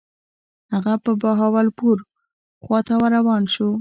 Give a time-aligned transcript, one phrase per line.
[0.73, 1.97] هغه بهاولپور
[2.63, 3.67] خواته ور روان شو.